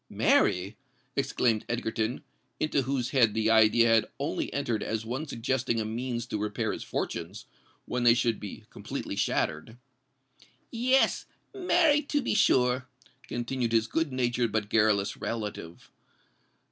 "Marry!" 0.09 0.77
exclaimed 1.15 1.63
Egerton, 1.69 2.23
into 2.59 2.81
whose 2.81 3.11
head 3.11 3.35
the 3.35 3.51
idea 3.51 3.87
had 3.89 4.07
only 4.19 4.51
entered 4.51 4.81
as 4.81 5.05
one 5.05 5.27
suggesting 5.27 5.79
a 5.79 5.85
means 5.85 6.25
to 6.25 6.39
repair 6.39 6.73
his 6.73 6.81
fortunes, 6.81 7.45
when 7.85 8.01
they 8.01 8.15
should 8.15 8.39
be 8.39 8.63
completely 8.71 9.15
shattered. 9.15 9.77
"Yes—marry, 10.71 12.01
to 12.01 12.19
be 12.19 12.33
sure!" 12.33 12.87
continued 13.27 13.73
his 13.73 13.85
good 13.85 14.11
natured 14.11 14.51
but 14.51 14.69
garrulous 14.69 15.17
relative. 15.17 15.91